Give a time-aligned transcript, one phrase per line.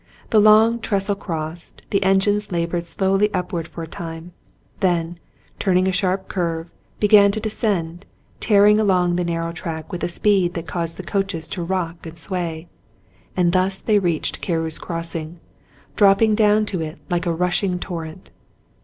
[0.31, 4.31] The long trestle crossed, the engines labored slowly upward for a time,
[4.79, 5.19] then,
[5.59, 8.07] turning a sharp curve, began to descend,
[8.39, 12.17] tearing along the narrow track with a speed that caused the coaches to rock and
[12.17, 12.67] sway;
[13.37, 15.39] and thus they reached Carew's Crossing,
[15.95, 18.31] dropping down to it like a rush ing torrent.